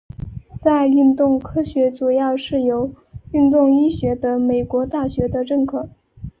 [0.59, 2.89] 在运动科学主要是由
[3.33, 5.89] 运动医学的美国大学的认可。